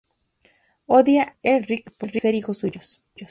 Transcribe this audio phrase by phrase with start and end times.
[0.87, 2.99] Odia a los Elric por ser hijos suyos.